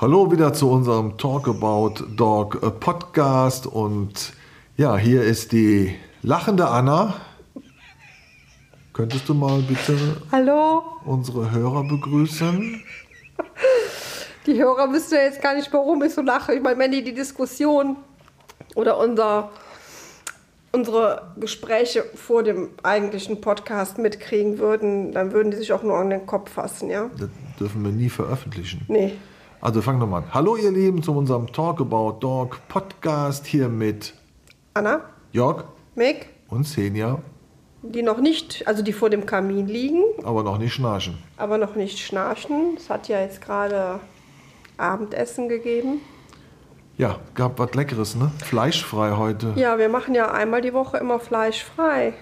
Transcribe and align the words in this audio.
Hallo 0.00 0.32
wieder 0.32 0.54
zu 0.54 0.70
unserem 0.70 1.18
Talk 1.18 1.46
About 1.46 2.02
Dog 2.16 2.80
Podcast 2.80 3.66
und 3.66 4.32
ja, 4.78 4.96
hier 4.96 5.22
ist 5.22 5.52
die 5.52 5.94
lachende 6.22 6.68
Anna. 6.68 7.14
Könntest 8.94 9.28
du 9.28 9.34
mal 9.34 9.60
bitte 9.60 10.22
Hallo? 10.32 10.82
unsere 11.04 11.50
Hörer 11.50 11.84
begrüßen? 11.84 12.82
Die 14.50 14.60
Hörer 14.60 14.92
wissen 14.92 15.14
ja 15.14 15.20
jetzt 15.20 15.40
gar 15.40 15.54
nicht, 15.54 15.72
warum 15.72 16.02
ich 16.02 16.12
so 16.12 16.22
lache. 16.22 16.52
Ich 16.52 16.60
meine, 16.60 16.76
wenn 16.80 16.90
die 16.90 17.04
die 17.04 17.14
Diskussion 17.14 17.94
oder 18.74 18.98
unser, 18.98 19.50
unsere 20.72 21.30
Gespräche 21.38 22.02
vor 22.16 22.42
dem 22.42 22.70
eigentlichen 22.82 23.40
Podcast 23.40 23.98
mitkriegen 23.98 24.58
würden, 24.58 25.12
dann 25.12 25.30
würden 25.30 25.52
die 25.52 25.56
sich 25.56 25.72
auch 25.72 25.84
nur 25.84 25.96
an 25.98 26.10
den 26.10 26.26
Kopf 26.26 26.50
fassen, 26.50 26.90
ja? 26.90 27.10
Das 27.16 27.28
dürfen 27.60 27.84
wir 27.84 27.92
nie 27.92 28.08
veröffentlichen. 28.08 28.84
Nee. 28.88 29.12
Also 29.60 29.82
fangen 29.82 30.00
wir 30.00 30.06
mal 30.06 30.18
an. 30.18 30.34
Hallo 30.34 30.56
ihr 30.56 30.72
Lieben 30.72 31.00
zu 31.00 31.16
unserem 31.16 31.52
Talk 31.52 31.80
About 31.80 32.18
Dog 32.18 32.58
Podcast 32.66 33.46
hier 33.46 33.68
mit 33.68 34.14
Anna, 34.74 35.02
Jörg 35.30 35.62
Mick, 35.94 36.28
und 36.48 36.66
Senja, 36.66 37.20
die 37.82 38.02
noch 38.02 38.18
nicht, 38.18 38.66
also 38.66 38.82
die 38.82 38.92
vor 38.92 39.10
dem 39.10 39.26
Kamin 39.26 39.68
liegen, 39.68 40.02
aber 40.24 40.42
noch 40.42 40.58
nicht 40.58 40.72
schnarchen. 40.74 41.18
aber 41.36 41.56
noch 41.56 41.76
nicht 41.76 42.00
schnarchen. 42.00 42.74
Es 42.76 42.90
hat 42.90 43.06
ja 43.06 43.20
jetzt 43.20 43.40
gerade 43.40 44.00
Abendessen 44.80 45.48
gegeben. 45.48 46.00
Ja, 46.96 47.18
gab 47.34 47.58
was 47.58 47.74
Leckeres, 47.74 48.14
ne? 48.14 48.30
Fleischfrei 48.44 49.12
heute. 49.16 49.52
Ja, 49.56 49.78
wir 49.78 49.88
machen 49.88 50.14
ja 50.14 50.30
einmal 50.30 50.60
die 50.60 50.74
Woche 50.74 50.98
immer 50.98 51.18
fleischfrei. 51.18 52.14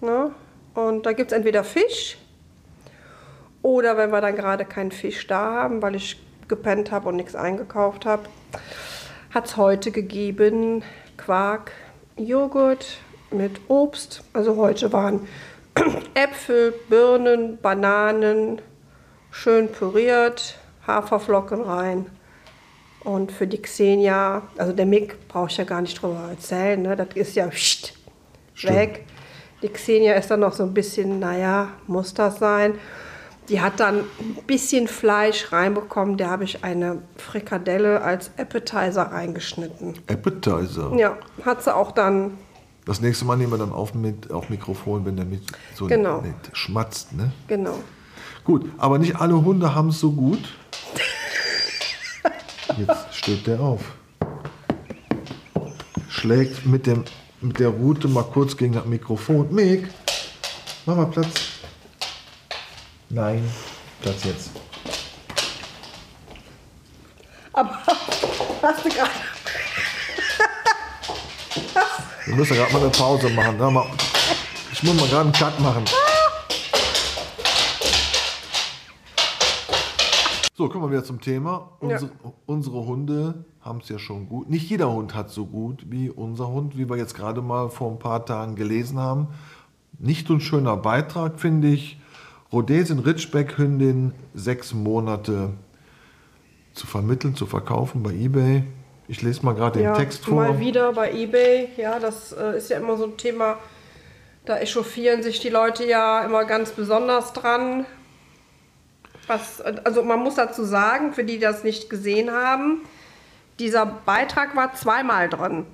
Ne? 0.00 0.30
Und 0.74 1.06
da 1.06 1.12
gibt 1.12 1.30
es 1.32 1.36
entweder 1.36 1.64
Fisch 1.64 2.18
oder 3.62 3.96
wenn 3.96 4.10
wir 4.10 4.20
dann 4.20 4.36
gerade 4.36 4.64
keinen 4.64 4.92
Fisch 4.92 5.26
da 5.26 5.52
haben, 5.52 5.82
weil 5.82 5.96
ich 5.96 6.20
gepennt 6.48 6.92
habe 6.92 7.08
und 7.08 7.16
nichts 7.16 7.34
eingekauft 7.34 8.06
habe, 8.06 8.22
hat 9.34 9.46
es 9.46 9.56
heute 9.56 9.90
gegeben 9.90 10.84
Quark, 11.16 11.72
Joghurt 12.16 12.98
mit 13.30 13.60
Obst. 13.68 14.22
Also 14.32 14.56
heute 14.56 14.92
waren 14.92 15.26
Äpfel, 16.14 16.74
Birnen, 16.88 17.58
Bananen, 17.58 18.60
schön 19.30 19.70
püriert, 19.72 20.58
Haferflocken 20.86 21.62
rein. 21.62 22.06
Und 23.00 23.30
für 23.30 23.46
die 23.46 23.62
Xenia, 23.62 24.42
also 24.58 24.72
der 24.72 24.86
Mick 24.86 25.28
brauche 25.28 25.48
ich 25.48 25.56
ja 25.56 25.64
gar 25.64 25.80
nicht 25.80 26.00
drüber 26.02 26.28
erzählen, 26.30 26.82
ne? 26.82 26.96
das 26.96 27.08
ist 27.14 27.36
ja 27.36 27.46
pst, 27.46 27.94
weg. 28.62 29.04
Die 29.62 29.68
Xenia 29.68 30.14
ist 30.14 30.30
dann 30.30 30.40
noch 30.40 30.52
so 30.52 30.64
ein 30.64 30.74
bisschen, 30.74 31.20
naja, 31.20 31.68
muss 31.86 32.14
das 32.14 32.38
sein. 32.38 32.74
Die 33.48 33.60
hat 33.60 33.78
dann 33.78 33.98
ein 34.00 34.38
bisschen 34.48 34.88
Fleisch 34.88 35.52
reinbekommen, 35.52 36.16
da 36.16 36.30
habe 36.30 36.42
ich 36.42 36.64
eine 36.64 36.98
Frikadelle 37.16 38.02
als 38.02 38.32
Appetizer 38.38 39.02
reingeschnitten. 39.12 39.94
Appetizer. 40.08 40.92
Ja, 40.96 41.16
hat 41.44 41.62
sie 41.62 41.72
auch 41.74 41.92
dann, 41.92 42.38
Das 42.86 43.00
nächste 43.00 43.24
Mal 43.24 43.36
nehmen 43.36 43.52
wir 43.52 43.58
dann 43.58 43.70
auf 43.72 43.94
mit 43.94 44.32
auf 44.32 44.48
Mikrofon, 44.50 45.04
wenn 45.06 45.14
der 45.16 45.26
mit 45.26 45.42
so 45.74 45.86
Genau. 45.86 46.24
schmatzt, 46.52 47.12
ne? 47.12 47.32
genau. 47.46 47.74
Gut, 48.42 48.64
aber 48.78 48.98
nicht 48.98 49.16
alle 49.16 49.44
Hunde 49.44 49.74
haben 49.76 49.88
es 49.90 50.00
so 50.00 50.10
gut. 50.12 50.38
Jetzt 52.76 53.14
steht 53.14 53.46
der 53.46 53.58
auf. 53.58 53.80
Schlägt 56.08 56.66
mit, 56.66 56.86
dem, 56.86 57.04
mit 57.40 57.58
der 57.58 57.68
Rute 57.68 58.06
mal 58.08 58.24
kurz 58.24 58.56
gegen 58.56 58.74
das 58.74 58.84
Mikrofon. 58.84 59.52
Mick, 59.54 59.88
mach 60.84 60.96
mal 60.96 61.06
Platz. 61.06 61.28
Nein, 63.08 63.50
Platz 64.02 64.24
jetzt. 64.24 64.50
Aber 67.52 67.78
hast 68.62 68.84
du 68.84 68.88
gerade, 68.90 69.10
Wir 72.26 72.34
müssen 72.34 72.56
gerade 72.56 72.72
mal 72.72 72.80
eine 72.80 72.90
Pause 72.90 73.30
machen. 73.30 73.58
Ich 74.72 74.82
muss 74.82 74.96
mal 74.96 75.08
gerade 75.08 75.22
einen 75.22 75.32
Cut 75.32 75.58
machen. 75.60 75.84
So, 80.56 80.70
kommen 80.70 80.84
wir 80.84 80.90
wieder 80.90 81.04
zum 81.04 81.20
Thema. 81.20 81.72
Unsere, 81.80 82.10
unsere 82.46 82.86
Hunde 82.86 83.44
haben 83.60 83.80
es 83.80 83.90
ja 83.90 83.98
schon 83.98 84.26
gut. 84.26 84.48
Nicht 84.48 84.70
jeder 84.70 84.90
Hund 84.90 85.14
hat 85.14 85.28
so 85.28 85.44
gut 85.44 85.84
wie 85.90 86.08
unser 86.08 86.48
Hund, 86.48 86.78
wie 86.78 86.88
wir 86.88 86.96
jetzt 86.96 87.14
gerade 87.14 87.42
mal 87.42 87.68
vor 87.68 87.90
ein 87.90 87.98
paar 87.98 88.24
Tagen 88.24 88.54
gelesen 88.54 88.98
haben. 88.98 89.28
Nicht 89.98 90.28
so 90.28 90.32
ein 90.32 90.40
schöner 90.40 90.78
Beitrag, 90.78 91.40
finde 91.40 91.68
ich. 91.68 92.00
Rhodesien 92.50 93.00
Ridgeback-Hündin, 93.00 94.14
sechs 94.32 94.72
Monate 94.72 95.50
zu 96.72 96.86
vermitteln, 96.86 97.34
zu 97.34 97.44
verkaufen 97.44 98.02
bei 98.02 98.14
eBay. 98.14 98.64
Ich 99.08 99.20
lese 99.20 99.44
mal 99.44 99.54
gerade 99.54 99.80
den 99.80 99.84
ja, 99.84 99.94
Text 99.94 100.24
vor. 100.24 100.36
mal 100.36 100.58
wieder 100.58 100.94
bei 100.94 101.12
Ebay, 101.12 101.68
ja, 101.76 101.98
das 101.98 102.32
äh, 102.32 102.56
ist 102.56 102.70
ja 102.70 102.78
immer 102.78 102.96
so 102.96 103.04
ein 103.04 103.18
Thema, 103.18 103.58
da 104.46 104.56
echauffieren 104.56 105.22
sich 105.22 105.38
die 105.38 105.50
Leute 105.50 105.84
ja 105.84 106.24
immer 106.24 106.46
ganz 106.46 106.70
besonders 106.70 107.34
dran. 107.34 107.84
Was, 109.26 109.60
also 109.60 110.02
man 110.02 110.20
muss 110.20 110.36
dazu 110.36 110.64
sagen, 110.64 111.12
für 111.12 111.24
die, 111.24 111.34
die 111.34 111.40
das 111.40 111.64
nicht 111.64 111.90
gesehen 111.90 112.30
haben, 112.30 112.82
dieser 113.58 113.86
Beitrag 113.86 114.54
war 114.54 114.74
zweimal 114.74 115.28
drin. 115.28 115.66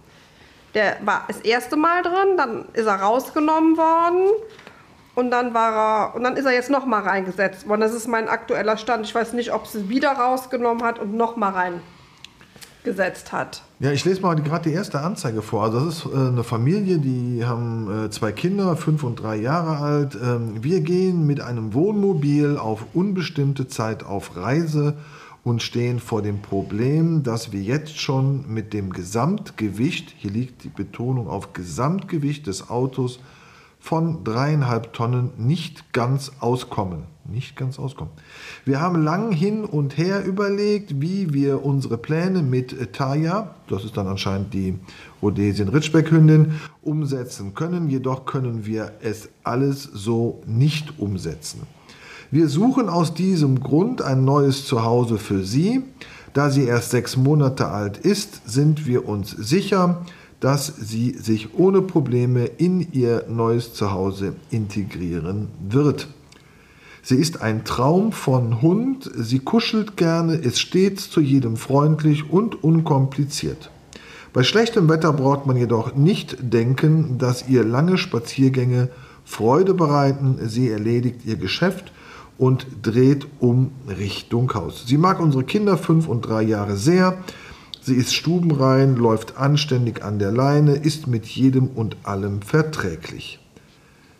Der 0.74 0.96
war 1.04 1.24
das 1.28 1.40
erste 1.40 1.76
Mal 1.76 2.02
drin, 2.02 2.36
dann 2.36 2.64
ist 2.72 2.86
er 2.86 2.94
rausgenommen 2.94 3.76
worden 3.76 4.28
und 5.14 5.30
dann 5.30 5.52
war 5.52 5.72
er 5.74 6.14
und 6.14 6.24
dann 6.24 6.36
ist 6.36 6.46
er 6.46 6.52
jetzt 6.52 6.70
noch 6.70 6.86
mal 6.86 7.02
reingesetzt 7.02 7.68
worden. 7.68 7.82
Das 7.82 7.92
ist 7.92 8.08
mein 8.08 8.28
aktueller 8.28 8.78
Stand. 8.78 9.04
Ich 9.04 9.14
weiß 9.14 9.34
nicht, 9.34 9.52
ob 9.52 9.66
sie 9.66 9.88
wieder 9.90 10.12
rausgenommen 10.12 10.82
hat 10.82 10.98
und 10.98 11.14
noch 11.14 11.36
mal 11.36 11.50
reingesetzt 12.82 13.32
hat. 13.32 13.62
Ja, 13.80 13.92
ich 13.92 14.04
lese 14.04 14.20
mal 14.20 14.34
gerade 14.36 14.68
die 14.68 14.74
erste 14.74 15.00
Anzeige 15.00 15.42
vor. 15.42 15.64
Also 15.64 15.84
das 15.84 15.98
ist 15.98 16.06
äh, 16.06 16.16
eine 16.16 16.44
Familie, 16.44 16.98
die 16.98 17.44
haben 17.44 18.06
äh, 18.06 18.10
zwei 18.10 18.32
Kinder, 18.32 18.76
fünf 18.76 19.02
und 19.02 19.16
drei 19.16 19.36
Jahre 19.36 19.78
alt. 19.78 20.16
Ähm, 20.22 20.62
wir 20.62 20.80
gehen 20.80 21.26
mit 21.26 21.40
einem 21.40 21.74
Wohnmobil 21.74 22.56
auf 22.56 22.86
unbestimmte 22.94 23.68
Zeit 23.68 24.04
auf 24.04 24.36
Reise 24.36 24.96
und 25.44 25.62
stehen 25.62 25.98
vor 25.98 26.22
dem 26.22 26.40
Problem, 26.40 27.24
dass 27.24 27.50
wir 27.50 27.60
jetzt 27.60 27.98
schon 27.98 28.44
mit 28.52 28.72
dem 28.72 28.92
Gesamtgewicht, 28.92 30.14
hier 30.16 30.30
liegt 30.30 30.62
die 30.62 30.68
Betonung 30.68 31.28
auf 31.28 31.52
Gesamtgewicht 31.52 32.46
des 32.46 32.70
Autos, 32.70 33.18
von 33.82 34.22
dreieinhalb 34.22 34.92
Tonnen 34.92 35.32
nicht 35.36 35.92
ganz 35.92 36.30
auskommen. 36.38 37.02
Nicht 37.28 37.56
ganz 37.56 37.80
auskommen. 37.80 38.12
Wir 38.64 38.80
haben 38.80 39.02
lang 39.02 39.32
hin 39.32 39.64
und 39.64 39.98
her 39.98 40.24
überlegt, 40.24 41.00
wie 41.00 41.32
wir 41.34 41.64
unsere 41.64 41.98
Pläne 41.98 42.42
mit 42.42 42.92
Taya, 42.92 43.54
das 43.68 43.84
ist 43.84 43.96
dann 43.96 44.06
anscheinend 44.06 44.54
die 44.54 44.78
Rhodesien 45.20 45.68
Ridgeback-Hündin, 45.68 46.60
umsetzen 46.80 47.54
können. 47.54 47.90
Jedoch 47.90 48.24
können 48.24 48.66
wir 48.66 48.92
es 49.02 49.28
alles 49.42 49.82
so 49.82 50.42
nicht 50.46 50.98
umsetzen. 51.00 51.62
Wir 52.30 52.48
suchen 52.48 52.88
aus 52.88 53.14
diesem 53.14 53.60
Grund 53.60 54.00
ein 54.00 54.24
neues 54.24 54.64
Zuhause 54.64 55.18
für 55.18 55.44
sie. 55.44 55.82
Da 56.34 56.50
sie 56.50 56.64
erst 56.64 56.90
sechs 56.90 57.16
Monate 57.16 57.68
alt 57.68 57.98
ist, 57.98 58.48
sind 58.48 58.86
wir 58.86 59.08
uns 59.08 59.30
sicher, 59.30 60.02
dass 60.42 60.66
sie 60.66 61.12
sich 61.12 61.54
ohne 61.56 61.82
Probleme 61.82 62.46
in 62.46 62.92
ihr 62.92 63.26
neues 63.28 63.74
Zuhause 63.74 64.34
integrieren 64.50 65.46
wird. 65.68 66.08
Sie 67.00 67.14
ist 67.14 67.42
ein 67.42 67.64
Traum 67.64 68.10
von 68.10 68.60
Hund, 68.60 69.08
sie 69.16 69.38
kuschelt 69.38 69.96
gerne, 69.96 70.34
ist 70.34 70.58
stets 70.58 71.08
zu 71.10 71.20
jedem 71.20 71.56
freundlich 71.56 72.28
und 72.28 72.64
unkompliziert. 72.64 73.70
Bei 74.32 74.42
schlechtem 74.42 74.88
Wetter 74.88 75.12
braucht 75.12 75.46
man 75.46 75.56
jedoch 75.56 75.94
nicht 75.94 76.36
denken, 76.40 77.18
dass 77.18 77.48
ihr 77.48 77.62
lange 77.62 77.96
Spaziergänge 77.96 78.88
Freude 79.24 79.74
bereiten. 79.74 80.38
Sie 80.42 80.70
erledigt 80.70 81.20
ihr 81.24 81.36
Geschäft 81.36 81.92
und 82.36 82.66
dreht 82.82 83.28
um 83.38 83.70
Richtung 83.88 84.52
Haus. 84.54 84.84
Sie 84.88 84.98
mag 84.98 85.20
unsere 85.20 85.44
Kinder 85.44 85.78
fünf 85.78 86.08
und 86.08 86.22
drei 86.22 86.42
Jahre 86.42 86.76
sehr. 86.76 87.18
Sie 87.84 87.94
ist 87.94 88.14
stubenrein, 88.14 88.94
läuft 88.94 89.36
anständig 89.36 90.04
an 90.04 90.20
der 90.20 90.30
Leine, 90.30 90.74
ist 90.74 91.08
mit 91.08 91.26
jedem 91.26 91.66
und 91.66 91.96
allem 92.04 92.40
verträglich. 92.40 93.40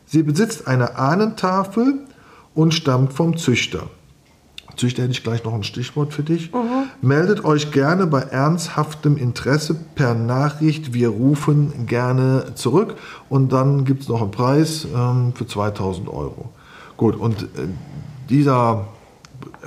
Sie 0.04 0.24
besitzt 0.24 0.66
eine 0.66 0.96
Ahnentafel 0.96 2.00
und 2.54 2.74
stammt 2.74 3.12
vom 3.12 3.36
Züchter. 3.36 3.88
Züchter 4.76 5.02
hätte 5.02 5.12
ich 5.12 5.22
gleich 5.22 5.44
noch 5.44 5.54
ein 5.54 5.62
Stichwort 5.62 6.12
für 6.12 6.24
dich. 6.24 6.50
Meldet 7.02 7.44
euch 7.44 7.70
gerne 7.70 8.06
bei 8.06 8.22
ernsthaftem 8.22 9.16
Interesse 9.16 9.76
per 9.94 10.14
Nachricht. 10.14 10.92
Wir 10.92 11.10
rufen 11.10 11.86
gerne 11.86 12.54
zurück 12.54 12.96
und 13.28 13.52
dann 13.52 13.84
gibt 13.84 14.02
es 14.02 14.08
noch 14.08 14.22
einen 14.22 14.30
Preis 14.32 14.88
ähm, 14.92 15.34
für 15.34 15.46
2000 15.46 16.08
Euro. 16.08 16.50
Gut, 16.96 17.16
und 17.16 17.42
äh, 17.42 17.68
dieser, 18.28 18.86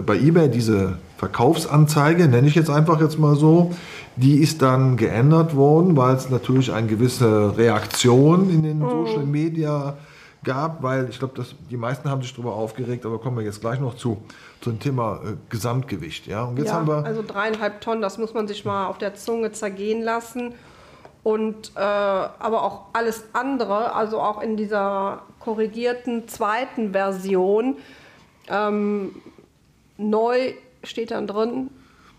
bei 0.05 0.17
eBay, 0.17 0.49
diese 0.49 0.97
Verkaufsanzeige, 1.25 2.27
nenne 2.27 2.47
ich 2.47 2.53
jetzt 2.53 2.69
einfach 2.69 3.01
jetzt 3.01 3.17
mal 3.17 3.35
so, 3.35 3.71
die 4.15 4.37
ist 4.37 4.61
dann 4.61 4.95
geändert 4.95 5.55
worden, 5.55 5.97
weil 5.97 6.15
es 6.15 6.29
natürlich 6.29 6.71
eine 6.71 6.85
gewisse 6.85 7.57
Reaktion 7.57 8.49
in 8.51 8.61
den 8.61 8.79
Social 8.79 9.25
Media 9.25 9.97
gab, 10.43 10.83
weil 10.83 11.09
ich 11.09 11.17
glaube, 11.17 11.43
die 11.71 11.77
meisten 11.77 12.11
haben 12.11 12.21
sich 12.21 12.31
darüber 12.31 12.53
aufgeregt, 12.53 13.07
aber 13.07 13.17
kommen 13.17 13.37
wir 13.37 13.43
jetzt 13.43 13.59
gleich 13.59 13.79
noch 13.79 13.95
zu, 13.95 14.21
zu 14.61 14.69
dem 14.69 14.79
Thema 14.79 15.15
äh, 15.15 15.33
Gesamtgewicht. 15.49 16.27
Ja? 16.27 16.43
Und 16.43 16.59
jetzt 16.59 16.67
ja, 16.67 16.75
haben 16.75 16.87
wir 16.87 17.03
also 17.03 17.23
dreieinhalb 17.27 17.81
Tonnen, 17.81 18.03
das 18.03 18.19
muss 18.19 18.35
man 18.35 18.47
sich 18.47 18.63
mal 18.63 18.85
auf 18.85 18.99
der 18.99 19.15
Zunge 19.15 19.51
zergehen 19.51 20.03
lassen. 20.03 20.53
Und 21.23 21.71
äh, 21.75 21.79
aber 21.79 22.63
auch 22.63 22.81
alles 22.93 23.23
andere, 23.33 23.95
also 23.95 24.21
auch 24.21 24.43
in 24.43 24.57
dieser 24.57 25.23
korrigierten 25.39 26.27
zweiten 26.27 26.91
Version, 26.91 27.77
ähm, 28.47 29.15
neu 29.97 30.53
steht 30.85 31.11
dann 31.11 31.27
drin, 31.27 31.69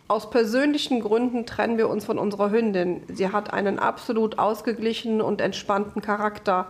aus 0.09 0.31
persönlichen 0.31 1.01
Gründen 1.01 1.47
trennen 1.47 1.79
wir 1.79 1.89
uns 1.89 2.05
von 2.05 2.19
unserer 2.19 2.51
Hündin. 2.51 3.03
Sie 3.09 3.33
hat 3.33 3.53
einen 3.53 3.81
absolut 3.81 4.39
ausgeglichenen 4.39 5.21
und 5.21 5.41
entspannten 5.41 6.01
Charakter. 6.01 6.69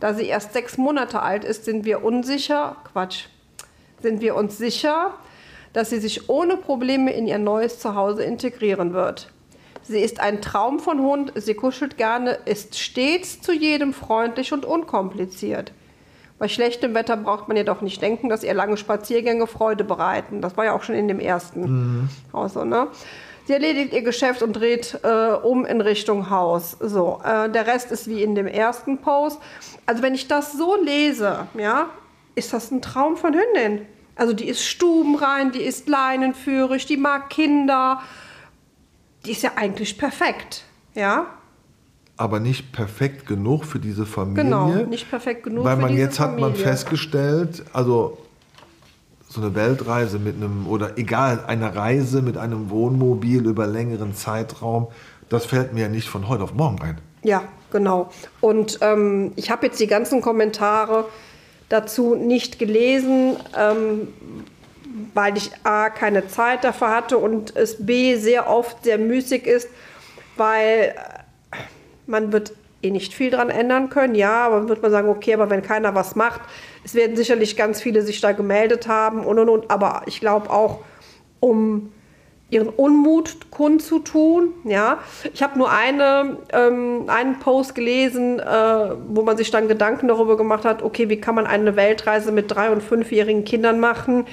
Da 0.00 0.12
sie 0.12 0.26
erst 0.26 0.52
sechs 0.52 0.76
Monate 0.76 1.22
alt 1.22 1.44
ist, 1.44 1.64
sind 1.64 1.84
wir 1.84 2.02
unsicher, 2.04 2.76
Quatsch, 2.92 3.26
sind 4.02 4.20
wir 4.20 4.34
uns 4.34 4.58
sicher, 4.58 5.14
dass 5.72 5.90
sie 5.90 6.00
sich 6.00 6.28
ohne 6.28 6.56
Probleme 6.56 7.12
in 7.12 7.28
ihr 7.28 7.38
neues 7.38 7.78
Zuhause 7.78 8.24
integrieren 8.24 8.92
wird. 8.92 9.30
Sie 9.82 10.00
ist 10.00 10.18
ein 10.18 10.40
Traum 10.42 10.80
von 10.80 11.00
Hund, 11.00 11.32
sie 11.36 11.54
kuschelt 11.54 11.96
gerne, 11.96 12.38
ist 12.44 12.78
stets 12.78 13.40
zu 13.40 13.52
jedem 13.52 13.92
freundlich 13.92 14.52
und 14.52 14.64
unkompliziert. 14.64 15.72
Bei 16.38 16.48
schlechtem 16.48 16.94
Wetter 16.94 17.16
braucht 17.16 17.48
man 17.48 17.56
jedoch 17.56 17.80
nicht 17.80 18.02
denken, 18.02 18.28
dass 18.28 18.42
ihr 18.42 18.54
lange 18.54 18.76
Spaziergänge 18.76 19.46
Freude 19.46 19.84
bereiten. 19.84 20.40
Das 20.40 20.56
war 20.56 20.64
ja 20.64 20.72
auch 20.72 20.82
schon 20.82 20.96
in 20.96 21.08
dem 21.08 21.20
ersten 21.20 21.60
mhm. 21.60 22.08
Haus 22.32 22.54
so, 22.54 22.64
ne? 22.64 22.88
Sie 23.46 23.52
erledigt 23.52 23.92
ihr 23.92 24.02
Geschäft 24.02 24.42
und 24.42 24.54
dreht 24.54 24.98
äh, 25.02 25.08
um 25.08 25.66
in 25.66 25.82
Richtung 25.82 26.30
Haus. 26.30 26.78
So, 26.80 27.20
äh, 27.22 27.50
der 27.50 27.66
Rest 27.66 27.92
ist 27.92 28.08
wie 28.08 28.22
in 28.22 28.34
dem 28.34 28.46
ersten 28.46 28.98
Post. 28.98 29.38
Also 29.84 30.02
wenn 30.02 30.14
ich 30.14 30.28
das 30.28 30.52
so 30.52 30.82
lese, 30.82 31.46
ja, 31.52 31.90
ist 32.34 32.54
das 32.54 32.70
ein 32.70 32.80
Traum 32.80 33.18
von 33.18 33.34
Hündin. 33.34 33.86
Also 34.16 34.32
die 34.32 34.48
ist 34.48 34.64
stubenrein, 34.64 35.52
die 35.52 35.62
ist 35.62 35.88
leinenführig, 35.88 36.86
die 36.86 36.96
mag 36.96 37.28
Kinder. 37.28 38.00
Die 39.26 39.32
ist 39.32 39.42
ja 39.42 39.52
eigentlich 39.56 39.98
perfekt, 39.98 40.64
ja. 40.94 41.26
Aber 42.16 42.38
nicht 42.38 42.72
perfekt 42.72 43.26
genug 43.26 43.64
für 43.64 43.80
diese 43.80 44.06
Familie. 44.06 44.44
Genau, 44.44 44.68
nicht 44.68 45.10
perfekt 45.10 45.42
genug 45.44 45.64
weil 45.64 45.76
man 45.76 45.86
für 45.86 45.92
diese 45.92 46.02
jetzt 46.02 46.16
Familie. 46.18 46.44
hat 46.44 46.54
man 46.54 46.54
festgestellt, 46.54 47.64
also 47.72 48.18
so 49.28 49.40
eine 49.40 49.54
Weltreise 49.54 50.20
mit 50.20 50.36
einem, 50.36 50.68
oder 50.68 50.96
egal, 50.96 51.44
eine 51.46 51.74
Reise 51.74 52.22
mit 52.22 52.36
einem 52.36 52.70
Wohnmobil 52.70 53.44
über 53.46 53.66
längeren 53.66 54.14
Zeitraum, 54.14 54.88
das 55.28 55.46
fällt 55.46 55.72
mir 55.72 55.88
nicht 55.88 56.08
von 56.08 56.28
heute 56.28 56.44
auf 56.44 56.54
morgen 56.54 56.80
ein. 56.82 56.98
Ja, 57.24 57.42
genau. 57.72 58.10
Und 58.40 58.78
ähm, 58.80 59.32
ich 59.34 59.50
habe 59.50 59.66
jetzt 59.66 59.80
die 59.80 59.88
ganzen 59.88 60.20
Kommentare 60.20 61.06
dazu 61.68 62.14
nicht 62.14 62.60
gelesen, 62.60 63.36
ähm, 63.58 64.08
weil 65.14 65.36
ich 65.36 65.50
A, 65.64 65.90
keine 65.90 66.28
Zeit 66.28 66.62
dafür 66.62 66.90
hatte 66.90 67.18
und 67.18 67.56
es 67.56 67.84
B, 67.84 68.16
sehr 68.16 68.48
oft 68.48 68.84
sehr 68.84 68.98
müßig 68.98 69.46
ist, 69.46 69.68
weil 70.36 70.94
man 72.06 72.32
wird 72.32 72.52
eh 72.82 72.90
nicht 72.90 73.14
viel 73.14 73.30
dran 73.30 73.50
ändern 73.50 73.88
können. 73.88 74.14
Ja, 74.14 74.46
aber 74.46 74.56
dann 74.56 74.68
wird 74.68 74.82
man 74.82 74.90
sagen, 74.90 75.08
okay, 75.08 75.34
aber 75.34 75.50
wenn 75.50 75.62
keiner 75.62 75.94
was 75.94 76.16
macht, 76.16 76.42
es 76.84 76.94
werden 76.94 77.16
sicherlich 77.16 77.56
ganz 77.56 77.80
viele 77.80 78.02
sich 78.02 78.20
da 78.20 78.32
gemeldet 78.32 78.88
haben 78.88 79.24
und 79.24 79.38
und 79.38 79.48
und. 79.48 79.70
Aber 79.70 80.02
ich 80.06 80.20
glaube 80.20 80.50
auch, 80.50 80.80
um 81.40 81.92
ihren 82.50 82.68
Unmut 82.68 83.50
kundzutun. 83.50 84.52
Ja, 84.64 84.98
ich 85.32 85.42
habe 85.42 85.58
nur 85.58 85.70
eine, 85.70 86.36
ähm, 86.52 87.04
einen 87.08 87.38
Post 87.40 87.74
gelesen, 87.74 88.38
äh, 88.38 88.90
wo 89.08 89.22
man 89.22 89.36
sich 89.36 89.50
dann 89.50 89.66
Gedanken 89.66 90.08
darüber 90.08 90.36
gemacht 90.36 90.64
hat, 90.64 90.82
okay, 90.82 91.08
wie 91.08 91.20
kann 91.20 91.34
man 91.34 91.46
eine 91.46 91.74
Weltreise 91.76 92.32
mit 92.32 92.54
drei- 92.54 92.70
und 92.70 92.82
fünfjährigen 92.82 93.44
Kindern 93.44 93.80
machen? 93.80 94.26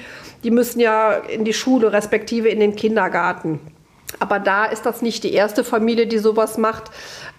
Die 0.44 0.50
müssen 0.50 0.78
ja 0.78 1.12
in 1.12 1.44
die 1.44 1.52
Schule, 1.52 1.92
respektive 1.92 2.48
in 2.48 2.60
den 2.60 2.76
Kindergarten. 2.76 3.60
Aber 4.18 4.38
da 4.38 4.64
ist 4.64 4.86
das 4.86 5.02
nicht 5.02 5.24
die 5.24 5.32
erste 5.32 5.64
Familie, 5.64 6.06
die 6.06 6.18
sowas 6.18 6.58
macht. 6.58 6.90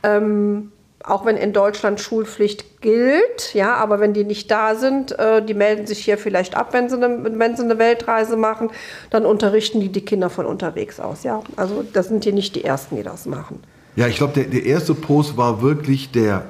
Ähm, 0.04 0.72
auch 1.04 1.26
wenn 1.26 1.36
in 1.36 1.52
Deutschland 1.52 2.00
Schulpflicht 2.00 2.82
gilt, 2.82 3.54
ja, 3.54 3.76
aber 3.76 4.00
wenn 4.00 4.14
die 4.14 4.24
nicht 4.24 4.50
da 4.50 4.76
sind, 4.76 5.18
äh, 5.20 5.44
die 5.44 5.54
melden 5.54 5.86
sich 5.86 6.00
hier 6.00 6.18
vielleicht 6.18 6.56
ab, 6.56 6.70
wenn 6.72 6.90
sie, 6.90 6.96
eine, 6.96 7.38
wenn 7.38 7.58
sie 7.58 7.64
eine 7.64 7.78
Weltreise 7.78 8.38
machen, 8.38 8.70
dann 9.10 9.26
unterrichten 9.26 9.82
die 9.82 9.90
die 9.90 10.06
Kinder 10.06 10.30
von 10.30 10.46
unterwegs 10.46 11.00
aus, 11.00 11.24
ja. 11.24 11.42
Also 11.58 11.84
das 11.92 12.08
sind 12.08 12.24
hier 12.24 12.34
nicht 12.34 12.56
die 12.56 12.64
Ersten, 12.64 12.96
die 12.96 13.04
das 13.04 13.26
machen. 13.26 13.62
Ja, 13.96 14.08
ich 14.08 14.16
glaube, 14.16 14.34
der, 14.34 14.46
der 14.46 14.66
erste 14.66 14.96
Post 14.96 15.36
war 15.36 15.62
wirklich 15.62 16.12
der 16.12 16.44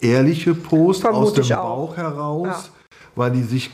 ehrliche 0.00 0.54
Post 0.54 1.02
Vermute 1.02 1.40
aus 1.40 1.48
dem 1.48 1.56
Bauch 1.56 1.96
heraus, 1.96 2.46
ja. 2.46 2.64
weil 3.14 3.30
die 3.30 3.42
sich 3.42 3.70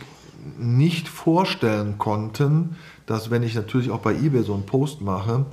nicht 0.59 1.09
vorstellen 1.09 1.97
konnten, 1.99 2.77
dass 3.07 3.31
wenn 3.31 3.43
ich 3.43 3.55
natürlich 3.55 3.91
auch 3.91 4.01
bei 4.01 4.13
eBay 4.13 4.43
so 4.43 4.55
einen 4.55 4.67
Post 4.67 5.01
mache, 5.01 5.47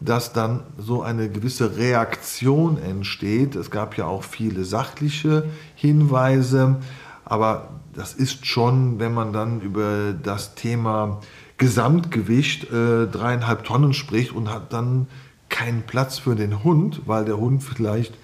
dass 0.00 0.32
dann 0.32 0.64
so 0.78 1.02
eine 1.02 1.28
gewisse 1.28 1.76
Reaktion 1.76 2.78
entsteht. 2.78 3.54
Es 3.54 3.70
gab 3.70 3.96
ja 3.96 4.06
auch 4.06 4.24
viele 4.24 4.64
sachliche 4.64 5.44
Hinweise, 5.76 6.76
aber 7.24 7.68
das 7.94 8.12
ist 8.12 8.46
schon, 8.46 8.98
wenn 8.98 9.14
man 9.14 9.32
dann 9.32 9.60
über 9.60 10.12
das 10.20 10.54
Thema 10.54 11.20
Gesamtgewicht 11.58 12.64
äh, 12.64 13.06
dreieinhalb 13.06 13.64
Tonnen 13.64 13.94
spricht 13.94 14.32
und 14.32 14.50
hat 14.50 14.72
dann 14.72 15.06
keinen 15.48 15.82
Platz 15.82 16.18
für 16.18 16.34
den 16.34 16.64
Hund, 16.64 17.02
weil 17.06 17.24
der 17.24 17.38
Hund 17.38 17.62
vielleicht, 17.62 18.14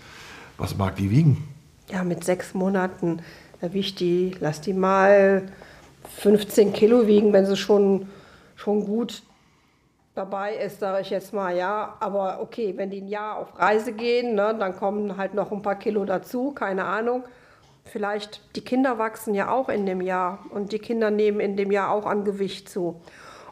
was 0.58 0.76
mag 0.76 0.96
die 0.96 1.10
wiegen? 1.10 1.48
Ja, 1.90 2.02
mit 2.02 2.24
sechs 2.24 2.54
Monaten, 2.54 3.20
da 3.60 3.72
wiegt 3.72 4.00
die, 4.00 4.32
lass 4.40 4.60
die 4.60 4.72
mal 4.72 5.42
15 6.18 6.72
Kilo 6.72 7.06
wiegen, 7.06 7.32
wenn 7.32 7.46
sie 7.46 7.56
schon, 7.56 8.08
schon 8.60 8.84
gut 8.84 9.22
dabei 10.14 10.54
ist, 10.54 10.80
sage 10.80 11.00
ich 11.00 11.10
jetzt 11.10 11.32
mal, 11.32 11.56
ja. 11.56 11.96
Aber 12.00 12.40
okay, 12.40 12.74
wenn 12.76 12.90
die 12.90 13.00
ein 13.00 13.08
Jahr 13.08 13.38
auf 13.38 13.58
Reise 13.58 13.92
gehen, 13.92 14.34
ne, 14.34 14.54
dann 14.58 14.76
kommen 14.76 15.16
halt 15.16 15.34
noch 15.34 15.50
ein 15.50 15.62
paar 15.62 15.76
Kilo 15.76 16.04
dazu, 16.04 16.52
keine 16.52 16.84
Ahnung. 16.84 17.24
Vielleicht, 17.84 18.54
die 18.56 18.60
Kinder 18.60 18.98
wachsen 18.98 19.34
ja 19.34 19.50
auch 19.50 19.68
in 19.68 19.86
dem 19.86 20.00
Jahr 20.00 20.40
und 20.50 20.72
die 20.72 20.78
Kinder 20.78 21.10
nehmen 21.10 21.40
in 21.40 21.56
dem 21.56 21.72
Jahr 21.72 21.90
auch 21.90 22.06
an 22.06 22.24
Gewicht 22.24 22.68
zu. 22.68 23.00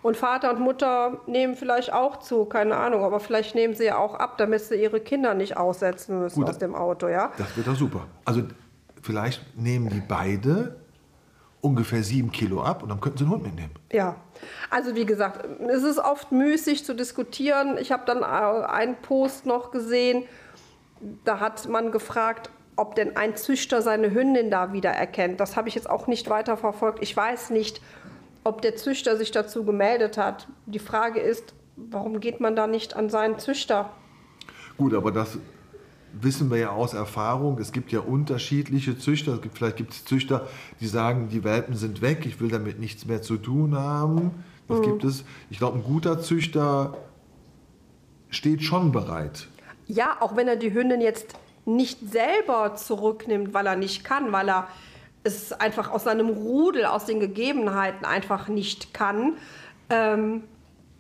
Und 0.02 0.16
Vater 0.16 0.50
und 0.50 0.60
Mutter 0.60 1.22
nehmen 1.26 1.56
vielleicht 1.56 1.92
auch 1.92 2.18
zu, 2.18 2.44
keine 2.44 2.76
Ahnung, 2.76 3.02
aber 3.02 3.18
vielleicht 3.18 3.54
nehmen 3.54 3.74
sie 3.74 3.86
ja 3.86 3.98
auch 3.98 4.14
ab, 4.14 4.38
damit 4.38 4.60
sie 4.60 4.76
ihre 4.76 5.00
Kinder 5.00 5.34
nicht 5.34 5.56
aussetzen 5.56 6.20
müssen 6.20 6.40
Gut, 6.40 6.50
aus 6.50 6.58
dem 6.58 6.74
Auto, 6.74 7.08
ja. 7.08 7.32
Das 7.38 7.56
wird 7.56 7.66
doch 7.66 7.74
super. 7.74 8.06
Also 8.24 8.42
vielleicht 9.02 9.42
nehmen 9.56 9.88
die 9.88 10.02
beide 10.06 10.76
ungefähr 11.60 12.02
sieben 12.02 12.30
Kilo 12.30 12.62
ab 12.62 12.82
und 12.82 12.88
dann 12.88 13.00
könnten 13.00 13.18
sie 13.18 13.24
einen 13.24 13.32
Hund 13.32 13.42
mitnehmen. 13.42 13.72
Ja, 13.92 14.16
also 14.70 14.94
wie 14.94 15.06
gesagt, 15.06 15.44
es 15.68 15.82
ist 15.82 15.98
oft 15.98 16.30
müßig 16.30 16.84
zu 16.84 16.94
diskutieren. 16.94 17.76
Ich 17.78 17.90
habe 17.90 18.04
dann 18.06 18.22
äh, 18.22 18.66
einen 18.66 18.96
Post 18.96 19.46
noch 19.46 19.70
gesehen, 19.70 20.24
da 21.24 21.40
hat 21.40 21.68
man 21.68 21.92
gefragt, 21.92 22.50
ob 22.76 22.94
denn 22.94 23.16
ein 23.16 23.36
Züchter 23.36 23.82
seine 23.82 24.12
Hündin 24.12 24.50
da 24.50 24.72
wieder 24.72 24.90
erkennt. 24.90 25.40
Das 25.40 25.56
habe 25.56 25.68
ich 25.68 25.74
jetzt 25.74 25.90
auch 25.90 26.06
nicht 26.06 26.30
weiter 26.30 26.56
verfolgt. 26.56 27.02
Ich 27.02 27.16
weiß 27.16 27.50
nicht, 27.50 27.80
ob 28.44 28.62
der 28.62 28.76
Züchter 28.76 29.16
sich 29.16 29.32
dazu 29.32 29.64
gemeldet 29.64 30.16
hat. 30.16 30.48
Die 30.66 30.78
Frage 30.78 31.20
ist, 31.20 31.54
warum 31.76 32.20
geht 32.20 32.40
man 32.40 32.54
da 32.54 32.66
nicht 32.66 32.94
an 32.94 33.10
seinen 33.10 33.38
Züchter? 33.38 33.90
Gut, 34.76 34.94
aber 34.94 35.10
das 35.10 35.38
wissen 36.12 36.50
wir 36.50 36.58
ja 36.58 36.70
aus 36.70 36.94
Erfahrung, 36.94 37.58
es 37.58 37.72
gibt 37.72 37.92
ja 37.92 38.00
unterschiedliche 38.00 38.98
Züchter. 38.98 39.38
Gibt, 39.38 39.58
vielleicht 39.58 39.76
gibt 39.76 39.92
es 39.92 40.04
Züchter, 40.04 40.48
die 40.80 40.86
sagen, 40.86 41.28
die 41.28 41.44
Welpen 41.44 41.74
sind 41.76 42.02
weg, 42.02 42.26
ich 42.26 42.40
will 42.40 42.48
damit 42.48 42.78
nichts 42.78 43.06
mehr 43.06 43.22
zu 43.22 43.36
tun 43.36 43.76
haben. 43.76 44.30
Das 44.68 44.78
mhm. 44.78 44.82
gibt 44.82 45.04
es. 45.04 45.24
Ich 45.50 45.58
glaube, 45.58 45.78
ein 45.78 45.84
guter 45.84 46.20
Züchter 46.20 46.96
steht 48.30 48.62
schon 48.62 48.92
bereit. 48.92 49.48
Ja, 49.86 50.18
auch 50.20 50.36
wenn 50.36 50.48
er 50.48 50.56
die 50.56 50.72
Hündin 50.72 51.00
jetzt 51.00 51.34
nicht 51.64 51.98
selber 52.10 52.74
zurücknimmt, 52.76 53.54
weil 53.54 53.66
er 53.66 53.76
nicht 53.76 54.04
kann, 54.04 54.32
weil 54.32 54.48
er 54.48 54.68
es 55.22 55.52
einfach 55.52 55.90
aus 55.90 56.04
seinem 56.04 56.28
Rudel, 56.28 56.86
aus 56.86 57.04
den 57.04 57.20
Gegebenheiten 57.20 58.04
einfach 58.04 58.48
nicht 58.48 58.94
kann. 58.94 59.34
Ähm, 59.90 60.44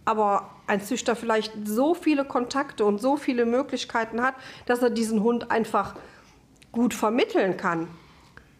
aber 0.08 0.48
ein 0.66 0.80
Züchter 0.80 1.14
vielleicht 1.14 1.52
so 1.64 1.94
viele 1.94 2.24
Kontakte 2.24 2.86
und 2.86 2.98
so 2.98 3.18
viele 3.18 3.44
Möglichkeiten 3.44 4.22
hat, 4.22 4.34
dass 4.64 4.80
er 4.80 4.88
diesen 4.88 5.22
Hund 5.22 5.50
einfach 5.50 5.94
gut 6.72 6.94
vermitteln 6.94 7.58
kann. 7.58 7.88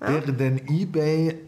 Ja? 0.03 0.09
Wäre 0.09 0.33
denn 0.35 0.61
eBay 0.69 1.41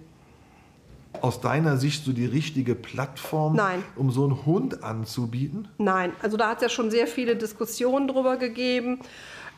aus 1.20 1.42
deiner 1.42 1.76
Sicht 1.76 2.04
so 2.04 2.12
die 2.12 2.24
richtige 2.24 2.74
Plattform, 2.74 3.56
Nein. 3.56 3.82
um 3.94 4.10
so 4.10 4.24
einen 4.24 4.46
Hund 4.46 4.82
anzubieten? 4.82 5.68
Nein, 5.76 6.12
also 6.22 6.38
da 6.38 6.48
hat 6.48 6.56
es 6.56 6.62
ja 6.62 6.68
schon 6.70 6.90
sehr 6.90 7.06
viele 7.06 7.36
Diskussionen 7.36 8.08
drüber 8.08 8.38
gegeben. 8.38 9.00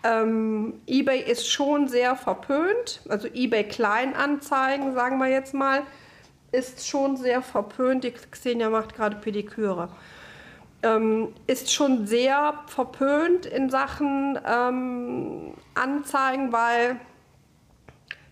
Ähm, 0.02 0.74
eBay 0.88 1.22
ist 1.22 1.48
schon 1.48 1.86
sehr 1.86 2.16
verpönt, 2.16 3.02
also 3.08 3.28
eBay 3.28 3.62
Kleinanzeigen, 3.62 4.94
sagen 4.94 5.18
wir 5.18 5.28
jetzt 5.28 5.54
mal, 5.54 5.82
ist 6.50 6.88
schon 6.88 7.16
sehr 7.16 7.42
verpönt. 7.42 8.02
Die 8.02 8.10
Xenia 8.10 8.70
macht 8.70 8.96
gerade 8.96 9.16
Pediküre. 9.16 9.88
Ähm, 10.82 11.28
ist 11.46 11.72
schon 11.72 12.06
sehr 12.06 12.54
verpönt 12.66 13.46
in 13.46 13.70
Sachen 13.70 14.38
ähm, 14.46 15.54
Anzeigen, 15.74 16.52
weil, 16.52 16.96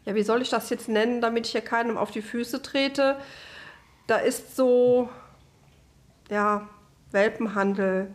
ja, 0.05 0.15
wie 0.15 0.23
soll 0.23 0.43
ich 0.43 0.51
das 0.51 0.71
jetzt 0.71 0.89
nennen, 0.89 1.21
damit 1.21 1.47
ich 1.47 1.53
hier 1.53 1.61
keinem 1.61 1.97
auf 1.97 2.11
die 2.11 2.23
Füße 2.23 2.63
trete? 2.63 3.17
Da 4.07 4.17
ist 4.17 4.57
so, 4.57 5.09
ja, 6.29 6.69
Welpenhandel 7.13 8.09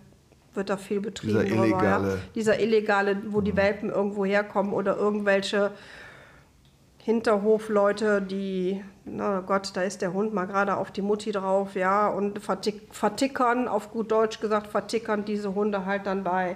wird 0.53 0.69
da 0.69 0.77
viel 0.77 1.01
betrieben. 1.01 1.39
Dieser 1.39 1.63
illegale. 1.63 2.03
Drüber, 2.03 2.15
ja? 2.15 2.21
Dieser 2.33 2.59
illegale, 2.59 3.21
wo 3.27 3.41
die 3.41 3.55
Welpen 3.55 3.89
irgendwo 3.89 4.25
herkommen 4.25 4.73
oder 4.73 4.97
irgendwelche 4.97 5.71
Hinterhofleute, 7.05 8.19
die, 8.19 8.83
na 9.03 9.41
Gott, 9.41 9.69
da 9.75 9.83
ist 9.83 10.01
der 10.01 10.13
Hund 10.13 10.33
mal 10.33 10.45
gerade 10.45 10.75
auf 10.75 10.89
die 10.89 11.03
Mutti 11.03 11.31
drauf, 11.31 11.75
ja, 11.75 12.07
und 12.07 12.39
vertick, 12.39 12.81
vertickern, 12.95 13.67
auf 13.67 13.91
gut 13.91 14.09
Deutsch 14.09 14.39
gesagt, 14.39 14.65
vertickern 14.65 15.23
diese 15.23 15.53
Hunde 15.53 15.85
halt 15.85 16.07
dann 16.07 16.23
bei, 16.23 16.55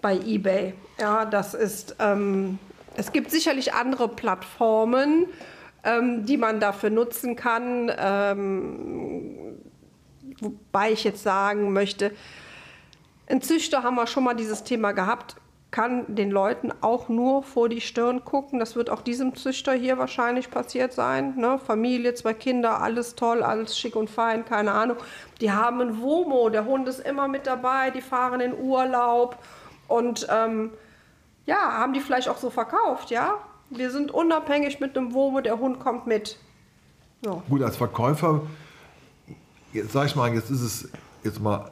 bei 0.00 0.16
eBay. 0.16 0.72
Ja, 0.98 1.26
das 1.26 1.52
ist, 1.52 1.96
ähm, 1.98 2.58
es 2.96 3.12
gibt 3.12 3.30
sicherlich 3.30 3.74
andere 3.74 4.08
Plattformen, 4.08 5.26
ähm, 5.84 6.24
die 6.24 6.38
man 6.38 6.58
dafür 6.58 6.88
nutzen 6.88 7.36
kann, 7.36 7.92
ähm, 7.98 9.58
wobei 10.40 10.92
ich 10.92 11.04
jetzt 11.04 11.22
sagen 11.22 11.74
möchte, 11.74 12.12
ein 13.26 13.42
Züchter 13.42 13.82
haben 13.82 13.96
wir 13.96 14.06
schon 14.06 14.24
mal 14.24 14.32
dieses 14.32 14.64
Thema 14.64 14.92
gehabt, 14.92 15.36
kann 15.70 16.14
den 16.14 16.30
Leuten 16.30 16.72
auch 16.80 17.08
nur 17.08 17.42
vor 17.42 17.68
die 17.68 17.80
Stirn 17.80 18.24
gucken. 18.24 18.58
Das 18.58 18.76
wird 18.76 18.88
auch 18.88 19.02
diesem 19.02 19.34
Züchter 19.34 19.72
hier 19.72 19.98
wahrscheinlich 19.98 20.50
passiert 20.50 20.92
sein. 20.92 21.36
Ne? 21.36 21.58
Familie, 21.58 22.14
zwei 22.14 22.34
Kinder, 22.34 22.80
alles 22.80 23.14
toll, 23.14 23.42
alles 23.42 23.76
schick 23.76 23.96
und 23.96 24.08
fein, 24.08 24.44
keine 24.44 24.72
Ahnung. 24.72 24.96
Die 25.40 25.52
haben 25.52 25.80
ein 25.80 26.00
Womo, 26.00 26.48
der 26.48 26.64
Hund 26.64 26.88
ist 26.88 27.00
immer 27.00 27.28
mit 27.28 27.46
dabei, 27.46 27.90
die 27.90 28.00
fahren 28.00 28.40
in 28.40 28.54
Urlaub 28.58 29.38
und 29.88 30.26
ähm, 30.30 30.70
ja, 31.44 31.56
haben 31.56 31.92
die 31.92 32.00
vielleicht 32.00 32.28
auch 32.28 32.38
so 32.38 32.50
verkauft, 32.50 33.10
ja. 33.10 33.34
Wir 33.68 33.90
sind 33.90 34.12
unabhängig 34.12 34.80
mit 34.80 34.96
einem 34.96 35.12
Womo, 35.12 35.40
der 35.40 35.58
Hund 35.58 35.80
kommt 35.80 36.06
mit. 36.06 36.38
Ja. 37.24 37.42
Gut, 37.48 37.62
als 37.62 37.76
Verkäufer, 37.76 38.42
jetzt 39.72 39.92
sag 39.92 40.06
ich 40.06 40.16
mal, 40.16 40.32
jetzt 40.32 40.50
ist 40.50 40.62
es 40.62 40.88
jetzt 41.22 41.40
mal 41.40 41.70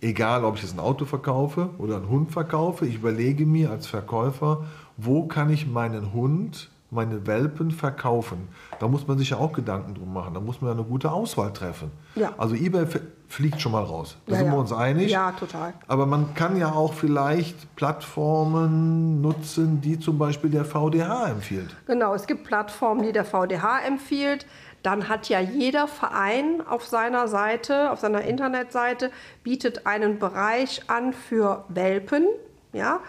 egal 0.00 0.44
ob 0.44 0.56
ich 0.56 0.62
jetzt 0.62 0.74
ein 0.74 0.80
Auto 0.80 1.04
verkaufe 1.04 1.70
oder 1.78 1.96
einen 1.96 2.08
Hund 2.08 2.32
verkaufe, 2.32 2.86
ich 2.86 2.96
überlege 2.96 3.46
mir 3.46 3.70
als 3.70 3.86
Verkäufer, 3.86 4.64
wo 4.96 5.26
kann 5.26 5.50
ich 5.50 5.66
meinen 5.66 6.12
Hund, 6.12 6.70
meine 6.90 7.26
Welpen 7.26 7.70
verkaufen. 7.70 8.48
Da 8.80 8.88
muss 8.88 9.06
man 9.06 9.18
sich 9.18 9.30
ja 9.30 9.36
auch 9.36 9.52
Gedanken 9.52 9.94
drum 9.94 10.12
machen. 10.12 10.34
Da 10.34 10.40
muss 10.40 10.60
man 10.60 10.70
ja 10.70 10.74
eine 10.76 10.84
gute 10.84 11.10
Auswahl 11.12 11.52
treffen. 11.52 11.90
Ja. 12.16 12.32
Also 12.36 12.54
eBay 12.54 12.86
fliegt 13.28 13.60
schon 13.60 13.72
mal 13.72 13.84
raus. 13.84 14.16
Da 14.26 14.32
Ja, 14.32 14.38
sind 14.38 14.46
ja. 14.48 14.52
wir 14.54 14.58
uns 14.58 14.72
einig. 14.72 15.10
Ja, 15.10 15.32
total. 15.32 15.74
Aber 15.86 16.06
man 16.06 16.34
kann 16.34 16.56
ja 16.56 16.72
auch 16.72 16.92
vielleicht 16.94 17.76
Plattformen 17.76 19.20
nutzen, 19.20 19.80
die 19.80 19.98
zum 19.98 20.18
Beispiel 20.18 20.50
der 20.50 20.64
VDH 20.64 21.28
empfiehlt. 21.28 21.74
Genau, 21.86 22.14
es 22.14 22.26
gibt 22.26 22.44
Plattformen, 22.44 23.02
die 23.02 23.12
der 23.12 23.24
VDH 23.24 23.80
empfiehlt. 23.86 24.46
Dann 24.82 25.08
hat 25.08 25.28
ja 25.28 25.40
jeder 25.40 25.86
Verein 25.86 26.62
auf 26.66 26.86
seiner 26.86 27.28
Seite, 27.28 27.90
auf 27.92 28.00
seiner 28.00 28.22
Internetseite, 28.22 29.10
bietet 29.42 29.86
einen 29.86 30.18
Bereich 30.18 30.82
an 30.88 31.12
für 31.12 31.64
Welpen. 31.68 32.24
Ja, 32.72 33.00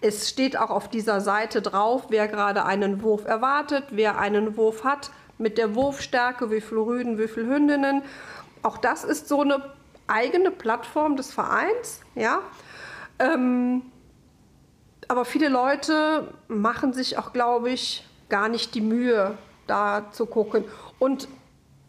es 0.00 0.28
steht 0.28 0.56
auch 0.56 0.70
auf 0.70 0.88
dieser 0.88 1.20
Seite 1.20 1.60
drauf, 1.60 2.06
wer 2.08 2.28
gerade 2.28 2.64
einen 2.64 3.02
Wurf 3.02 3.24
erwartet, 3.24 3.84
wer 3.90 4.18
einen 4.18 4.56
Wurf 4.56 4.84
hat, 4.84 5.10
mit 5.38 5.58
der 5.58 5.74
Wurfstärke, 5.74 6.50
wie 6.50 6.60
viele 6.60 6.80
Rüden, 6.80 7.18
wie 7.18 7.28
viele 7.28 7.48
Hündinnen. 7.48 8.02
Auch 8.62 8.78
das 8.78 9.04
ist 9.04 9.28
so 9.28 9.40
eine 9.40 9.62
eigene 10.06 10.50
Plattform 10.50 11.16
des 11.16 11.32
Vereins. 11.32 12.00
Ja, 12.14 12.40
ähm, 13.18 13.82
aber 15.08 15.24
viele 15.24 15.48
Leute 15.48 16.32
machen 16.48 16.92
sich 16.92 17.18
auch, 17.18 17.32
glaube 17.32 17.70
ich, 17.70 18.04
gar 18.28 18.48
nicht 18.48 18.74
die 18.74 18.80
Mühe, 18.80 19.38
da 19.66 20.10
zu 20.12 20.26
gucken. 20.26 20.64
Und 20.98 21.28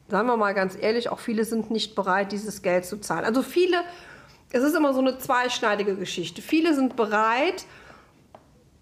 sagen 0.08 0.28
wir 0.28 0.38
mal 0.38 0.54
ganz 0.54 0.78
ehrlich, 0.80 1.10
auch 1.10 1.20
viele 1.20 1.44
sind 1.44 1.70
nicht 1.70 1.96
bereit, 1.96 2.32
dieses 2.32 2.62
Geld 2.62 2.86
zu 2.86 3.00
zahlen. 3.00 3.26
Also 3.26 3.42
viele, 3.42 3.78
es 4.52 4.64
ist 4.64 4.76
immer 4.76 4.94
so 4.94 5.00
eine 5.00 5.18
zweischneidige 5.18 5.96
Geschichte. 5.96 6.42
Viele 6.42 6.74
sind 6.74 6.96
bereit, 6.96 7.66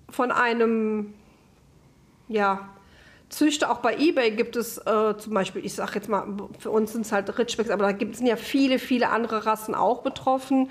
von 0.10 0.32
einem, 0.32 1.14
ja, 2.28 2.70
Züchter, 3.30 3.70
auch 3.72 3.80
bei 3.80 3.98
eBay 3.98 4.32
gibt 4.32 4.56
es 4.56 4.78
äh, 4.78 5.18
zum 5.18 5.34
Beispiel, 5.34 5.66
ich 5.66 5.74
sage 5.74 5.96
jetzt 5.96 6.08
mal, 6.08 6.26
für 6.60 6.72
uns 6.72 6.94
sind 6.94 7.06
es 7.06 7.12
halt 7.12 7.38
Ritschbecks, 7.38 7.70
aber 7.70 7.84
da 7.84 7.92
gibt 7.92 8.16
es 8.16 8.22
ja 8.22 8.38
viele, 8.38 8.80
viele 8.80 9.10
andere 9.10 9.46
Rassen 9.46 9.76
auch 9.76 10.02
betroffen, 10.02 10.70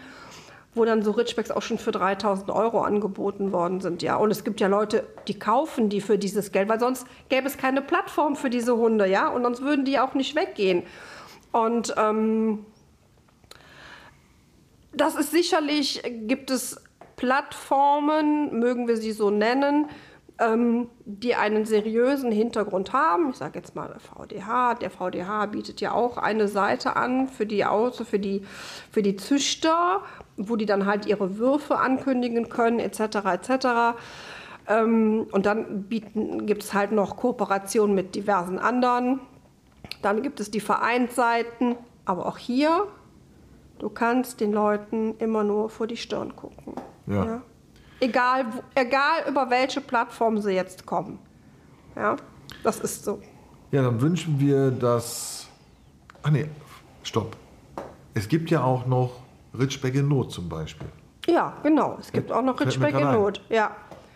wo 0.75 0.87
dann 0.87 1.03
so 1.03 1.11
Ritschbecks 1.11 1.51
auch 1.51 1.61
schon 1.61 1.77
für 1.77 1.93
3000 1.93 2.51
Euro 2.51 2.81
angeboten 2.81 3.53
worden 3.53 3.83
sind. 3.83 4.03
Ja, 4.03 4.17
und 4.17 4.31
es 4.31 4.43
gibt 4.43 4.61
ja 4.61 4.69
Leute, 4.69 5.07
die 5.29 5.39
kaufen 5.39 5.91
die 5.91 6.01
für 6.01 6.17
dieses 6.17 6.51
Geld, 6.51 6.71
weil 6.71 6.81
sonst 6.81 7.07
gäbe 7.29 7.47
es 7.47 7.59
keine 7.59 7.83
Plattform 7.83 8.37
für 8.37 8.49
diese 8.49 8.77
Hunde, 8.77 9.07
ja, 9.07 9.29
und 9.29 9.43
sonst 9.43 9.61
würden 9.61 9.85
die 9.85 9.99
auch 9.99 10.15
nicht 10.15 10.35
weggehen. 10.35 10.83
Und 11.53 11.95
ähm, 11.99 12.65
das 14.97 15.15
ist 15.15 15.31
sicherlich, 15.31 16.03
gibt 16.27 16.51
es 16.51 16.83
Plattformen, 17.17 18.59
mögen 18.59 18.89
wir 18.89 18.97
sie 18.97 19.13
so 19.13 19.31
nennen, 19.31 19.89
ähm, 20.39 20.89
die 21.05 21.35
einen 21.35 21.65
seriösen 21.65 22.31
Hintergrund 22.31 22.93
haben. 22.93 23.31
Ich 23.31 23.37
sage 23.37 23.59
jetzt 23.59 23.75
mal 23.75 23.97
VDH. 23.99 24.75
Der 24.75 24.91
VDH 24.91 25.47
bietet 25.47 25.81
ja 25.81 25.93
auch 25.93 26.19
eine 26.19 26.49
Seite 26.49 26.97
an 26.97 27.29
für 27.29 27.47
die 27.47 27.65
Auto, 27.65 28.05
für 28.05 28.19
die, 28.19 28.43
für 28.91 29.03
die 29.03 29.17
Züchter, 29.17 30.03
wo 30.37 30.57
die 30.57 30.67
dann 30.67 30.85
halt 30.85 31.07
ihre 31.07 31.39
Würfe 31.39 31.79
ankündigen 31.79 32.49
können, 32.51 32.81
etc. 32.81 33.01
etc. 33.01 33.67
Ähm, 34.69 35.27
und 35.33 35.47
dann 35.47 35.89
gibt 35.89 36.63
es 36.63 36.75
halt 36.75 36.93
noch 36.93 37.17
Kooperationen 37.17 37.95
mit 37.95 38.15
diversen 38.15 38.59
anderen. 38.59 39.21
Dann 40.03 40.23
gibt 40.23 40.41
es 40.41 40.51
die 40.51 40.61
Vereinsseiten, 40.61 41.77
aber 42.05 42.27
auch 42.27 42.39
hier, 42.39 42.87
du 43.79 43.89
kannst 43.89 44.41
den 44.41 44.53
Leuten 44.53 45.15
immer 45.19 45.45
nur 45.45 45.69
vor 45.69 45.87
die 45.87 45.97
Stirn 45.97 46.35
gucken. 46.37 46.75
Ja. 47.07 47.43
Egal, 48.01 48.47
wo- 48.53 48.63
egal 48.75 49.25
über 49.29 49.49
welche 49.51 49.81
Plattform 49.81 50.39
sie 50.41 50.53
jetzt 50.53 50.85
kommen. 50.85 51.19
Ja, 51.95 52.17
das 52.63 52.81
ist 52.81 53.05
so. 53.05 53.21
Ja, 53.71 53.83
dann 53.83 54.01
wünschen 54.01 54.39
wir, 54.39 54.71
dass. 54.71 55.49
Ach 56.23 56.31
nee, 56.31 56.49
stopp. 57.03 57.37
Es 58.15 58.29
gibt 58.29 58.51
ja 58.51 58.63
auch 58.63 58.87
noch 58.87 59.13
Ritschbeck 59.59 59.95
in 59.95 60.09
Not 60.09 60.31
zum 60.33 60.49
Beispiel. 60.49 60.89
Ja, 61.27 61.55
genau. 61.63 61.97
Es 61.99 62.13
gibt 62.13 62.31
auch 62.31 62.43
noch 62.43 62.57
Fällt 62.59 62.69
Ritschbeck 62.71 62.95
in. 63.01 63.13
Not. 63.13 63.41
Ja. 63.49 63.71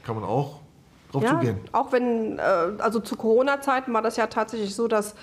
Kann 0.04 0.14
man 0.16 0.24
auch 0.24 0.60
drauf 1.12 1.22
Ja, 1.22 1.30
zugehen. 1.40 1.58
auch 1.72 1.92
wenn, 1.92 2.38
äh, 2.38 2.42
also 2.78 3.00
zu 3.00 3.16
Corona-Zeiten 3.16 3.92
war 3.92 4.02
das 4.02 4.16
ja 4.16 4.26
tatsächlich 4.26 4.74
so, 4.74 4.88
dass 4.88 5.14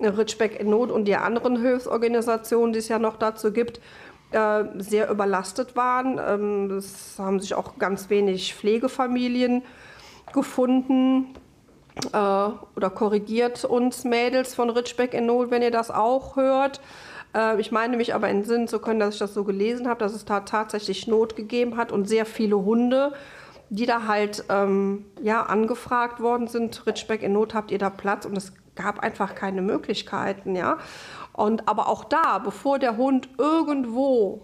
Ritschbeck 0.00 0.58
in 0.58 0.70
Not 0.70 0.90
und 0.90 1.04
die 1.06 1.16
anderen 1.16 1.60
Hilfsorganisationen, 1.60 2.72
die 2.72 2.80
es 2.80 2.88
ja 2.88 2.98
noch 2.98 3.16
dazu 3.16 3.52
gibt, 3.52 3.80
äh, 4.32 4.64
sehr 4.78 5.08
überlastet 5.10 5.76
waren. 5.76 6.18
Ähm, 6.26 6.70
es 6.76 7.18
haben 7.18 7.38
sich 7.40 7.54
auch 7.54 7.78
ganz 7.78 8.10
wenig 8.10 8.54
Pflegefamilien 8.54 9.62
gefunden. 10.32 11.34
Äh, 12.12 12.16
oder 12.16 12.90
korrigiert 12.90 13.64
uns 13.64 14.02
Mädels 14.04 14.54
von 14.54 14.68
Ritschbeck 14.70 15.14
in 15.14 15.26
Not, 15.26 15.52
wenn 15.52 15.62
ihr 15.62 15.70
das 15.70 15.92
auch 15.92 16.34
hört. 16.36 16.80
Äh, 17.36 17.60
ich 17.60 17.70
meine 17.70 17.96
mich 17.96 18.14
aber 18.16 18.28
in 18.28 18.42
Sinn 18.42 18.66
zu 18.66 18.80
können, 18.80 18.98
dass 18.98 19.14
ich 19.14 19.20
das 19.20 19.32
so 19.34 19.44
gelesen 19.44 19.88
habe, 19.88 20.00
dass 20.00 20.12
es 20.12 20.24
da 20.24 20.40
tatsächlich 20.40 21.06
Not 21.06 21.36
gegeben 21.36 21.76
hat 21.76 21.92
und 21.92 22.08
sehr 22.08 22.26
viele 22.26 22.58
Hunde, 22.64 23.12
die 23.70 23.86
da 23.86 24.06
halt 24.06 24.44
ähm, 24.48 25.06
ja, 25.20 25.42
angefragt 25.42 26.20
worden 26.20 26.48
sind. 26.48 26.86
Ritschbeck 26.86 27.22
in 27.22 27.32
Not, 27.32 27.54
habt 27.54 27.70
ihr 27.70 27.78
da 27.78 27.90
Platz? 27.90 28.26
Und 28.26 28.36
es 28.36 28.52
gab 28.74 29.00
einfach 29.00 29.34
keine 29.34 29.62
Möglichkeiten, 29.62 30.54
ja. 30.56 30.78
Und 31.32 31.68
aber 31.68 31.88
auch 31.88 32.04
da, 32.04 32.38
bevor 32.38 32.78
der 32.78 32.96
Hund 32.96 33.28
irgendwo 33.38 34.42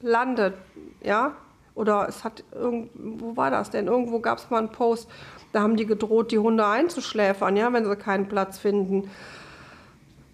landet, 0.00 0.54
ja, 1.02 1.32
oder 1.74 2.08
es 2.08 2.24
hat 2.24 2.44
irgend, 2.52 2.90
wo 2.94 3.36
war 3.36 3.50
das 3.50 3.70
denn? 3.70 3.86
Irgendwo 3.86 4.20
gab 4.20 4.38
es 4.38 4.50
mal 4.50 4.58
einen 4.58 4.72
Post, 4.72 5.08
da 5.52 5.62
haben 5.62 5.76
die 5.76 5.86
gedroht, 5.86 6.30
die 6.30 6.38
Hunde 6.38 6.66
einzuschläfern, 6.66 7.56
ja, 7.56 7.72
wenn 7.72 7.84
sie 7.84 7.96
keinen 7.96 8.28
Platz 8.28 8.58
finden. 8.58 9.10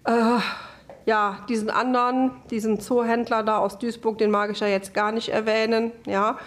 Äh, 0.03 0.39
ja, 1.05 1.39
diesen 1.47 1.69
anderen, 1.69 2.31
diesen 2.51 2.79
Zoohändler 2.79 3.43
da 3.43 3.57
aus 3.57 3.79
Duisburg, 3.79 4.17
den 4.17 4.29
mag 4.29 4.51
ich 4.51 4.59
ja 4.59 4.67
jetzt 4.67 4.93
gar 4.93 5.11
nicht 5.11 5.29
erwähnen, 5.29 5.91
ja. 6.05 6.37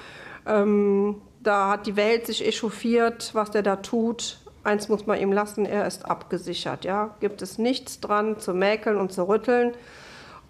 Ähm, 0.47 1.21
da 1.43 1.71
hat 1.71 1.87
die 1.87 1.97
Welt 1.97 2.27
sich 2.27 2.47
echauffiert, 2.47 3.31
was 3.35 3.51
der 3.51 3.63
da 3.63 3.77
tut. 3.77 4.39
Eins 4.63 4.89
muss 4.89 5.07
man 5.07 5.19
ihm 5.19 5.33
lassen, 5.33 5.65
er 5.65 5.87
ist 5.87 6.05
abgesichert, 6.05 6.85
ja. 6.85 7.15
Gibt 7.21 7.41
es 7.41 7.57
nichts 7.59 8.01
dran 8.01 8.39
zu 8.39 8.53
mäkeln 8.53 8.99
und 8.99 9.13
zu 9.13 9.27
rütteln. 9.27 9.73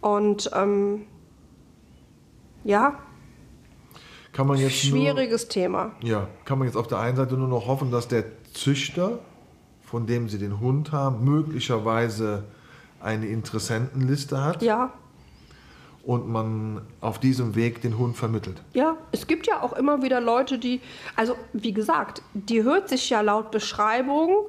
Und 0.00 0.50
ähm, 0.54 1.06
ja, 2.64 2.98
Kann 4.32 4.46
man 4.46 4.58
jetzt 4.58 4.76
schwieriges 4.76 5.48
Thema. 5.48 5.92
Nur, 6.00 6.10
ja, 6.10 6.28
kann 6.44 6.58
man 6.58 6.66
jetzt 6.66 6.76
auf 6.76 6.88
der 6.88 6.98
einen 6.98 7.16
Seite 7.16 7.34
nur 7.34 7.48
noch 7.48 7.66
hoffen, 7.66 7.90
dass 7.90 8.08
der 8.08 8.24
Züchter, 8.52 9.20
von 9.82 10.06
dem 10.06 10.28
sie 10.28 10.38
den 10.38 10.60
Hund 10.60 10.92
haben, 10.92 11.24
möglicherweise 11.24 12.44
eine 13.00 13.26
Interessentenliste 13.26 14.42
hat. 14.42 14.62
Ja, 14.62 14.92
und 16.04 16.28
man 16.28 16.82
auf 17.00 17.18
diesem 17.18 17.54
Weg 17.54 17.82
den 17.82 17.98
Hund 17.98 18.16
vermittelt. 18.16 18.62
Ja, 18.72 18.96
es 19.12 19.26
gibt 19.26 19.46
ja 19.46 19.62
auch 19.62 19.72
immer 19.74 20.02
wieder 20.02 20.20
Leute, 20.20 20.58
die, 20.58 20.80
also 21.16 21.36
wie 21.52 21.72
gesagt, 21.72 22.22
die 22.32 22.62
hört 22.62 22.88
sich 22.88 23.10
ja 23.10 23.20
laut 23.20 23.50
Beschreibung 23.50 24.46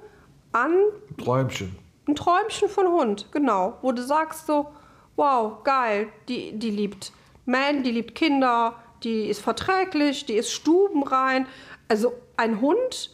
an 0.51 0.74
Träumchen. 1.17 1.75
ein 2.08 2.15
Träumchen 2.15 2.70
von 2.70 2.88
Hund, 2.88 3.27
genau, 3.31 3.77
wo 3.81 3.91
du 3.91 4.01
sagst 4.01 4.48
so, 4.48 4.67
wow, 5.15 5.63
geil, 5.63 6.08
die, 6.27 6.58
die 6.58 6.72
liebt 6.72 7.12
Man, 7.46 7.84
die 7.84 7.91
liebt 7.91 8.15
Kinder, 8.15 8.75
die 9.03 9.25
ist 9.25 9.41
verträglich, 9.41 10.25
die 10.25 10.34
ist 10.34 10.51
stubenrein. 10.51 11.48
Also 11.88 12.13
ein 12.38 12.62
Hund, 12.62 13.12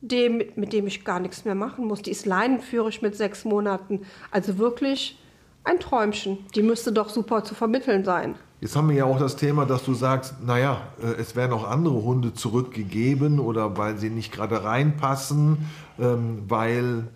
dem, 0.00 0.42
mit 0.54 0.72
dem 0.72 0.86
ich 0.86 1.04
gar 1.04 1.20
nichts 1.20 1.44
mehr 1.44 1.54
machen 1.54 1.86
muss, 1.86 2.02
die 2.02 2.10
ist 2.10 2.26
leinenführig 2.26 3.02
mit 3.02 3.16
sechs 3.16 3.44
Monaten. 3.44 4.06
Also 4.30 4.58
wirklich 4.58 5.18
ein 5.64 5.80
Träumchen. 5.80 6.38
Die 6.54 6.62
müsste 6.62 6.92
doch 6.92 7.08
super 7.08 7.44
zu 7.44 7.54
vermitteln 7.54 8.04
sein. 8.04 8.34
Jetzt 8.60 8.74
haben 8.74 8.88
wir 8.88 8.96
ja 8.96 9.04
auch 9.04 9.18
das 9.18 9.36
Thema, 9.36 9.66
dass 9.66 9.84
du 9.84 9.94
sagst, 9.94 10.42
naja, 10.44 10.80
äh, 11.00 11.20
es 11.20 11.36
werden 11.36 11.52
auch 11.52 11.68
andere 11.68 12.02
Hunde 12.02 12.34
zurückgegeben 12.34 13.38
oder 13.38 13.76
weil 13.76 13.98
sie 13.98 14.10
nicht 14.10 14.32
gerade 14.32 14.64
reinpassen, 14.64 15.58
ähm, 15.98 16.42
weil 16.48 17.06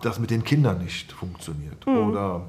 das 0.00 0.20
mit 0.20 0.30
den 0.30 0.44
Kindern 0.44 0.78
nicht 0.78 1.10
funktioniert. 1.10 1.84
Oder 1.86 2.42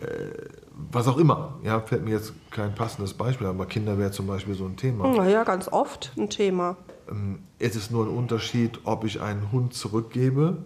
äh, 0.00 0.48
was 0.90 1.06
auch 1.06 1.18
immer. 1.18 1.54
Ja, 1.62 1.80
fällt 1.80 2.04
mir 2.04 2.12
jetzt 2.12 2.32
kein 2.50 2.74
passendes 2.74 3.14
Beispiel, 3.14 3.46
aber 3.46 3.66
Kinder 3.66 3.98
wäre 3.98 4.10
zum 4.10 4.26
Beispiel 4.26 4.54
so 4.54 4.64
ein 4.64 4.76
Thema. 4.76 5.08
Naja, 5.08 5.44
ganz 5.44 5.68
oft 5.68 6.12
ein 6.16 6.28
Thema. 6.30 6.76
Ähm, 7.08 7.40
Es 7.60 7.76
ist 7.76 7.90
nur 7.92 8.06
ein 8.06 8.10
Unterschied, 8.10 8.80
ob 8.84 9.04
ich 9.04 9.20
einen 9.20 9.52
Hund 9.52 9.74
zurückgebe, 9.74 10.58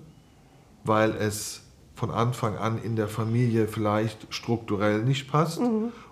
weil 0.85 1.11
es 1.12 1.62
von 2.02 2.11
Anfang 2.11 2.56
an 2.56 2.80
in 2.82 2.97
der 2.97 3.06
Familie 3.06 3.68
vielleicht 3.68 4.26
strukturell 4.35 5.04
nicht 5.04 5.30
passt, 5.30 5.61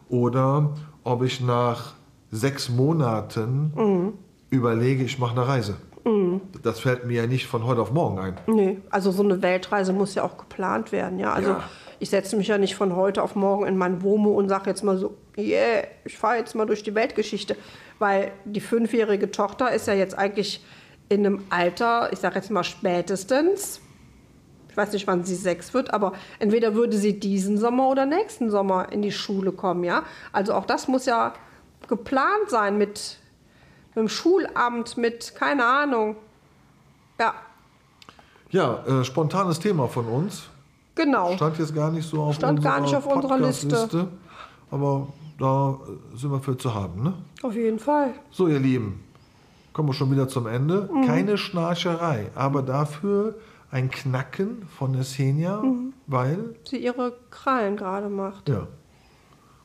oder 0.09 0.73
ob 1.03 1.25
ich 1.25 1.41
nach 1.41 1.95
sechs 2.31 2.69
Monaten 2.69 4.13
überlege, 4.51 5.03
ich 5.03 5.19
mache 5.19 5.33
eine 5.33 5.49
Reise. 5.49 5.75
Das 6.63 6.79
fällt 6.79 7.07
mir 7.07 7.23
ja 7.23 7.27
nicht 7.27 7.49
von 7.49 7.65
heute 7.67 7.81
auf 7.83 7.91
morgen 7.91 8.21
ein. 8.21 8.37
Nee, 8.47 8.79
also 8.89 9.11
so 9.11 9.25
eine 9.25 9.43
Weltreise 9.43 9.93
muss 9.93 10.15
ja 10.15 10.23
auch 10.23 10.39
geplant 10.39 10.93
werden, 10.93 11.19
ja. 11.19 11.33
Also 11.33 11.51
Ja. 11.51 11.65
ich 11.99 12.09
setze 12.11 12.37
mich 12.37 12.47
ja 12.47 12.57
nicht 12.57 12.77
von 12.77 12.95
heute 12.95 13.21
auf 13.21 13.35
morgen 13.35 13.67
in 13.67 13.77
mein 13.77 14.05
Womo 14.05 14.31
und 14.31 14.49
sage 14.49 14.71
jetzt 14.71 14.85
mal 14.85 14.97
so, 14.97 15.17
yeah, 15.37 15.83
ich 16.05 16.17
fahre 16.17 16.37
jetzt 16.37 16.55
mal 16.55 16.67
durch 16.67 16.85
die 16.85 16.95
Weltgeschichte. 16.95 17.57
Weil 17.99 18.31
die 18.45 18.61
fünfjährige 18.61 19.33
Tochter 19.33 19.73
ist 19.73 19.89
ja 19.89 19.95
jetzt 19.95 20.17
eigentlich 20.17 20.65
in 21.09 21.27
einem 21.27 21.43
Alter, 21.51 22.13
ich 22.13 22.21
sage 22.21 22.37
jetzt 22.37 22.51
mal 22.53 22.63
spätestens, 22.63 23.81
ich 24.71 24.77
weiß 24.77 24.93
nicht, 24.93 25.07
wann 25.07 25.25
sie 25.25 25.35
sechs 25.35 25.75
wird, 25.75 25.93
aber 25.93 26.13
entweder 26.39 26.75
würde 26.75 26.97
sie 26.97 27.19
diesen 27.19 27.59
Sommer 27.59 27.89
oder 27.89 28.07
nächsten 28.07 28.51
Sommer 28.51 28.93
in 28.93 29.03
die 29.03 29.13
Schule 29.13 29.53
kommen, 29.53 29.85
ja. 29.85 30.05
Also 30.33 30.55
auch 30.55 30.65
das 30.65 30.87
muss 30.89 31.07
ja 31.07 31.35
geplant 31.89 32.49
sein 32.49 32.79
mit, 32.79 33.19
mit 33.89 33.97
dem 33.97 34.09
Schulamt, 34.09 34.97
mit, 34.97 35.35
keine 35.35 35.65
Ahnung. 35.65 36.17
Ja, 37.19 37.35
Ja, 38.51 38.85
äh, 38.87 39.05
spontanes 39.05 39.59
Thema 39.59 39.89
von 39.89 40.07
uns. 40.07 40.49
genau. 40.95 41.35
Stand 41.35 41.59
jetzt 41.59 41.75
gar 41.75 41.91
nicht 41.91 42.09
so 42.09 42.23
auf 42.23 42.35
Stand 42.37 42.59
unserer 42.59 42.73
gar 42.73 42.81
nicht 42.81 42.95
auf 42.95 43.07
unserer 43.07 43.39
Liste. 43.39 44.09
Aber 44.71 45.09
da 45.39 45.79
äh, 46.15 46.17
sind 46.17 46.31
wir 46.31 46.41
für 46.41 46.57
zu 46.57 46.75
haben. 46.75 47.03
Ne? 47.03 47.15
Auf 47.43 47.55
jeden 47.55 47.79
Fall. 47.79 48.13
So, 48.31 48.47
ihr 48.49 48.59
Lieben, 48.61 49.03
kommen 49.73 49.89
wir 49.89 49.95
schon 49.95 50.11
wieder 50.11 50.29
zum 50.29 50.47
Ende. 50.47 50.89
Mhm. 50.93 51.07
Keine 51.07 51.39
Schnarcherei, 51.39 52.31
aber 52.35 52.63
dafür 52.63 53.35
ein 53.71 53.91
Knacken 53.91 54.67
von 54.79 54.93
der 54.93 55.05
Mhm. 55.63 55.93
weil, 56.07 56.55
Sie 56.69 56.79
ihre 56.79 57.17
Krallen 57.31 57.77
gerade 57.77 58.09
macht. 58.09 58.49
ja, 58.49 58.67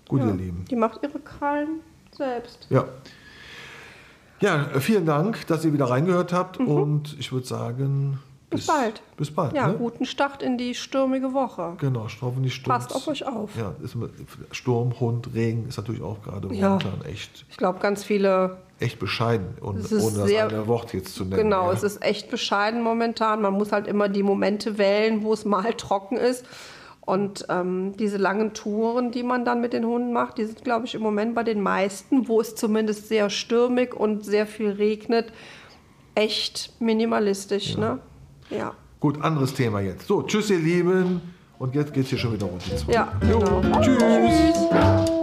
gut, 0.07 0.21
Ja, 0.21 0.27
ihr 0.27 0.33
Lieben. 0.35 0.65
Die 0.69 0.75
macht 0.75 1.01
ihre 1.03 1.19
Krallen 1.19 1.79
selbst. 2.11 2.67
Ja. 2.69 2.85
Ja, 4.41 4.65
vielen 4.79 5.05
Dank, 5.05 5.47
dass 5.47 5.63
ihr 5.65 5.73
wieder 5.73 5.89
reingehört 5.89 6.33
habt 6.33 6.57
und 6.59 7.15
ich 7.19 7.31
würde 7.31 7.47
sagen, 7.47 8.09
Mhm. 8.11 8.57
Bis 8.57 8.67
bald. 8.67 9.01
Bis 9.17 9.31
bald. 9.31 9.53
Ja, 9.53 9.67
ne? 9.67 9.73
guten 9.73 10.05
Start 10.05 10.43
in 10.43 10.57
die 10.57 10.75
stürmige 10.75 11.33
Woche. 11.33 11.73
Genau, 11.79 12.07
hoffentlich 12.21 12.53
Sturm. 12.53 12.73
Passt 12.77 12.93
auf 12.95 13.07
euch 13.07 13.25
auf. 13.25 13.49
Ja, 13.57 13.73
ist, 13.83 13.95
mit- 13.95 14.11
Sturm, 14.51 14.97
Hund, 14.99 15.33
Regen 15.33 15.67
ist 15.67 15.77
natürlich 15.77 16.01
auch 16.03 16.21
gerade 16.21 16.53
Ja. 16.53 16.69
momentan 16.69 17.01
echt, 17.05 17.45
Ich 17.49 17.57
glaube, 17.57 17.79
ganz 17.79 18.03
viele, 18.03 18.57
echt 18.79 18.99
bescheiden, 18.99 19.55
und, 19.61 19.77
Es 19.79 19.91
ohne 19.93 20.17
das 20.17 20.27
sehr- 20.27 20.47
eine 20.49 20.67
Wort 20.67 20.93
jetzt 20.93 21.15
zu 21.15 21.23
nennen. 21.23 21.37
genau, 21.43 21.67
ja. 21.67 21.73
es 21.73 21.83
ist 21.83 22.03
echt 22.03 22.29
bescheiden 22.29 22.81
momentan. 22.81 23.41
Man 23.41 23.53
muss 23.53 23.71
halt 23.71 23.87
immer 23.87 24.09
die 24.09 24.23
Momente 24.23 24.77
wählen, 24.77 25.23
wo 25.23 25.33
es 25.33 25.45
mal 25.45 25.73
trocken 25.77 26.17
ist. 26.17 26.45
Und 27.01 27.45
ähm, 27.49 27.93
diese 27.99 28.17
langen 28.17 28.53
Touren, 28.53 29.11
die 29.11 29.21
man 29.21 29.45
dann 29.45 29.61
mit 29.61 29.73
den 29.73 29.85
Hunden 29.85 30.11
macht, 30.11 30.39
die 30.39 30.45
sind, 30.45 30.63
glaube 30.63 30.87
ich, 30.87 30.95
im 30.95 31.03
Moment 31.03 31.35
bei 31.35 31.43
den 31.43 31.61
meisten, 31.61 32.27
wo 32.27 32.41
es 32.41 32.55
zumindest 32.55 33.07
sehr 33.07 33.29
stürmig 33.29 33.93
und 33.93 34.25
sehr 34.25 34.47
viel 34.47 34.71
regnet, 34.71 35.31
echt 36.15 36.73
minimalistisch. 36.79 37.77
Ne? 37.77 37.99
Ja. 38.49 38.73
Gut, 38.99 39.21
anderes 39.21 39.53
Thema 39.53 39.81
jetzt. 39.81 40.07
So, 40.07 40.23
tschüss, 40.23 40.49
ihr 40.49 40.57
Lieben. 40.57 41.21
Und 41.59 41.75
jetzt 41.75 41.93
geht's 41.93 42.09
hier 42.09 42.17
schon 42.17 42.33
wieder 42.33 42.47
runter. 42.47 42.65
Ja, 42.91 43.13
genau. 43.21 43.61
tschüss. 43.81 43.97
Tschüss. 43.99 45.14